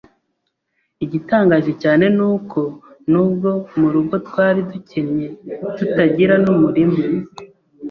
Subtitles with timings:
[1.05, 2.59] Igitangaje cyane ni uko
[3.11, 5.27] nubwo mu rugo twari dukennye
[5.75, 6.97] tutagira n’umurima